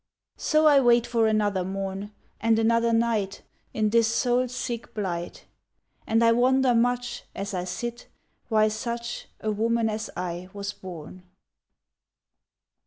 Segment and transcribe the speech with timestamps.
[0.37, 5.45] So I wait for another morn And another night In this soul sick blight;
[6.07, 8.07] And I wonder much As I sit,
[8.49, 11.21] why such A woman as I was born!